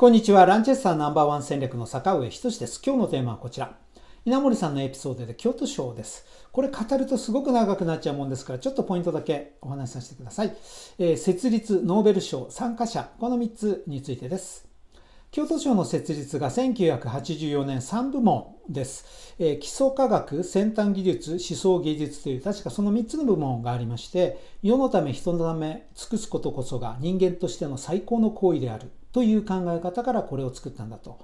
[0.00, 0.46] こんにちは。
[0.46, 2.80] ランチェスターナンバーワン戦略の坂上仁です。
[2.82, 3.76] 今日のテーマはこちら。
[4.24, 6.24] 稲森さんのエピソードで京都賞です。
[6.52, 10.56] これ語るとすごく長くなっちゃうもんですから、ちょっとポイントだけお話しさせてください。
[10.98, 14.66] えー、設立、ノーベル賞、参加者、この3つについてです。
[15.32, 31.18] 京都賞の設立が1984年3部門です、えー、基礎科学、先端技術、思想技術という確かその3つの部門がありまして、世のため人のため尽くすことこそが人間としての最高の行為であるという考え方からこれを作ったんだと。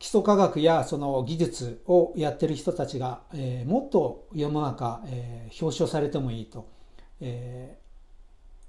[0.00, 6.70] 基礎科学やその技術をやってる人たちが、えー、もっと世の中、えー、表彰されてもいいと、
[7.20, 7.76] え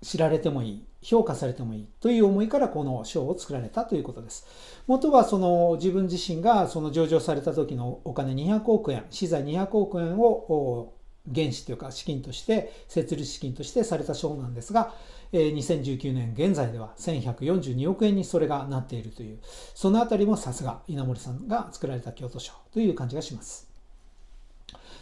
[0.02, 4.46] ー、知られてもいい評価されてもいいという思いからこの賞を作られたということです。
[4.88, 10.94] 元はその自分自身がその上場された時のお金200億円、資材200億円を
[11.34, 14.94] 原資というか資金として設立資金としてされた賞なんですが、
[15.32, 19.40] 2019年現在では1142億円にそれがなっているという
[19.74, 23.70] そのあたりもさすが稲森さんが作られた京都賞という感じがします。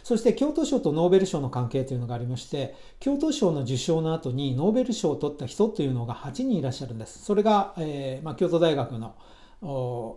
[0.02, 7.24] そして京都賞とノーベル賞の関係というのがありまして京都賞の受賞の後にノーベル賞を取った人というのが8人いらっしゃるんです。
[7.24, 9.14] それが、えーまあ、京都大学の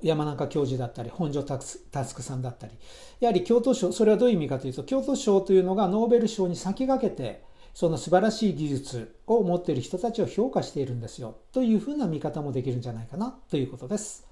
[0.01, 2.73] 山中教授だったり本庄佑さんだったり。
[3.19, 11.37] やはり京都賞それはどういう意味かというと京都賞というのがノーベル賞に先駆けてその素晴らしい技術を持っている人たちを評価しているんですよ。
[11.51, 13.35] というふうな見方もできるんじゃないかな。
[13.49, 14.27] ということです。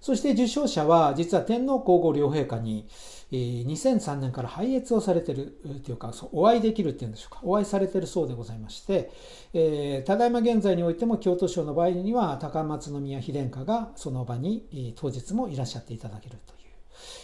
[0.00, 2.88] そして受賞者は実は天皇皇后両陛下に
[3.32, 7.40] 2003年から拝謁をされてるというかお会いできるっていうんでしょうか。
[7.42, 9.10] お会いされてるそうでございまして、
[9.54, 16.60] え、ただいま現在においても京都賞の場合には高松宮妃殿下がその場に当日もいらっしゃっていただけるという。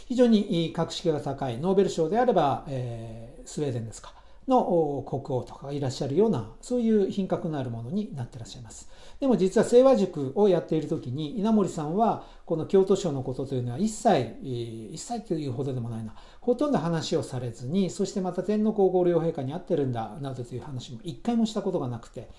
[0.07, 4.18] 非常に格式が高いノーベル賞であれば、え、スウェーデンですか。
[4.49, 8.89] の国王とかがいらっしゃるようなそういう品格のあるものになってらっしゃいます。
[9.21, 22.31] でも実は清和塾をやっている時に稲森さんはこの京都賞のことというのは一切一切というほどでもないなほとんど話をされずにそしてまた天皇皇后両陛下に会ってるんだなどという話も一回もしたことがなくて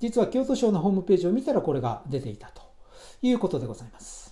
[0.00, 2.62] 実は京都賞のホームページを見たらこれが出ていたと
[3.22, 4.23] いうことでございます。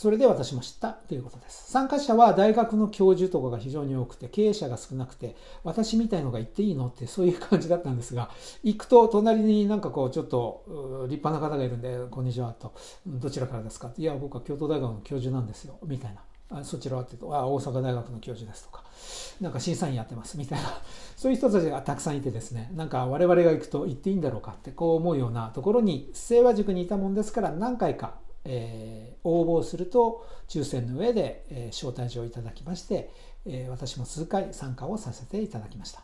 [0.00, 1.70] それで私も知ったということです。
[1.70, 8.30] 参加者は大学の教授とかが非常に多くて、経営者が少なくて、私みたいのが行っていいのってそういう感じだったんですが、
[8.62, 12.72] 行くと隣になんかこうちょっと立派な方がいるんで、こんにちはと、
[13.06, 16.22] どちらからですかいや、僕は京都大学の教授なんですよ、みたいな。
[16.60, 18.84] あそちらはって言うと、あ、大阪大学の教授ですとか、
[19.38, 20.80] なんか審査員やってますみたいな、
[21.14, 28.14] そういう人たちがたくさんいてですね、なんか我々が行くと行っていいんだろうかってこう思うようなところに、清和塾にいたもんですから何回か
[28.44, 33.10] えー、応募すると抽選の上で、えー、招待状をいただきまして、
[33.46, 36.02] えー、私も数回参加をさせていただきました。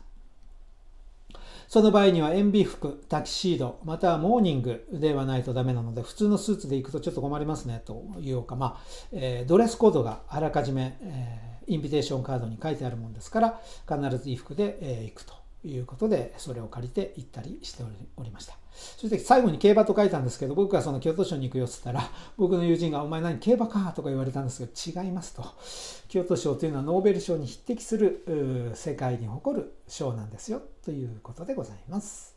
[1.67, 8.81] その場合には塩ビ服、タキシード、またはモーニングではないとダメなので、普通のスーツで行くとちょっと困りますねというか、まあ、
[9.11, 15.33] えー、ドレスコードがあらかじめ、えー、インビテーションカードに書いてあるもんですから、必ず衣服で、えー、行くと
[15.67, 17.83] いうことで、それを借りて行ったりして
[18.15, 18.57] おりました。
[18.97, 23.93] そして最後に競馬と書いたんですけど、僕がその京都賞に行くよって言ったら、 僕の友人が、お前何競馬か？
[23.95, 25.43] とか言われたんですけど、違いますと。
[26.09, 32.35] 京都賞というのはノーベル賞に匹敵する世界に誇る賞なんですよ、ということでございます。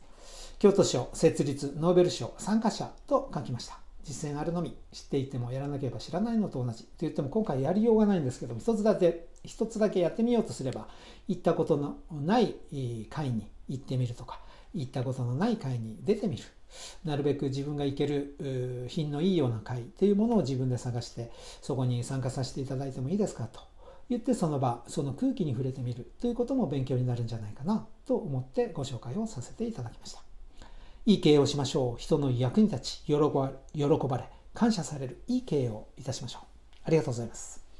[0.59, 3.90] 京都賞設立ノーベル賞参加者と書きました。
[4.03, 10.87] 実践あるのみ知っていてもやらなければ知らないのと同じと言っても今回やりようがないんですけども一つだけ一つだけやってみようとすれば
[11.27, 12.55] 行ったことのない
[13.09, 14.39] 会に行ってみるとか
[14.73, 16.43] 行ったことのない会に出てみる。
[17.03, 21.29] なるべく自分が行ける品のいいような会というものを自分で探して
[21.61, 23.59] そこに参加させていただいてもいいですかと
[24.09, 30.30] 言ってその場その空気に触れてみるということも勉強になるんじゃないかなと思ってご紹介をさせていただきました。
[31.05, 31.97] いい経営をしましょう。
[31.97, 36.45] 人の役に立ち喜ばれ感謝されるいい経営をいたしましょう。
[36.83, 37.70] ありがとうございます。